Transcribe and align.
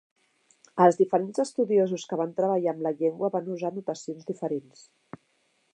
Els 0.85 0.95
diferents 1.01 1.41
estudiosos 1.43 2.07
que 2.13 2.19
van 2.23 2.33
treballar 2.41 2.73
amb 2.75 2.83
la 2.87 2.93
llengua 3.03 3.33
van 3.37 3.53
usar 3.57 3.73
notacions 3.77 4.29
diferents. 4.33 4.83